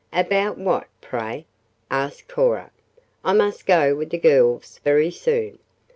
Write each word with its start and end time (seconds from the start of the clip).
"About 0.11 0.57
what, 0.57 0.87
pray?" 0.99 1.45
asked 1.91 2.27
Cora. 2.27 2.71
"I 3.23 3.33
must 3.33 3.67
go 3.67 3.93
with 3.95 4.09
the 4.09 4.17
girls 4.17 4.79
very 4.83 5.11
soon." 5.11 5.59